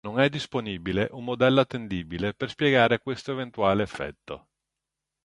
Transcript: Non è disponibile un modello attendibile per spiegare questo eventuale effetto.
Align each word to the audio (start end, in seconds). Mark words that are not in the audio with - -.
Non 0.03 0.19
è 0.19 0.29
disponibile 0.29 1.09
un 1.11 1.23
modello 1.23 1.59
attendibile 1.59 2.33
per 2.33 2.49
spiegare 2.49 2.97
questo 2.97 3.33
eventuale 3.33 3.83
effetto. 3.83 4.47